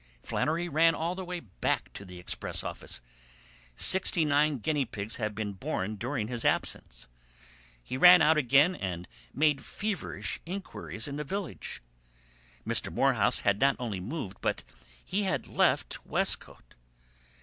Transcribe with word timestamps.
Flannery 0.23 0.67
ran 0.67 0.95
all 0.95 1.13
the 1.13 1.23
way 1.23 1.41
back 1.41 1.93
to 1.93 2.03
the 2.03 2.17
express 2.17 2.63
office. 2.63 3.03
Sixty 3.75 4.25
nine 4.25 4.57
guinea 4.57 4.83
pigs 4.83 5.17
had 5.17 5.35
been 5.35 5.53
born 5.53 5.95
during 5.95 6.27
his 6.27 6.43
absence. 6.43 7.07
He 7.83 7.97
ran 7.97 8.19
out 8.19 8.35
again 8.35 8.73
and 8.75 9.07
made 9.31 9.63
feverish 9.63 10.39
inquiries 10.43 11.07
in 11.07 11.17
the 11.17 11.23
village. 11.23 11.83
Mr. 12.65 12.91
Morehouse 12.91 13.41
had 13.41 13.59
not 13.59 13.75
only 13.77 13.99
moved, 13.99 14.37
but 14.41 14.63
he 15.05 15.21
had 15.21 15.45
left 15.45 16.03
Westcote. 16.03 16.73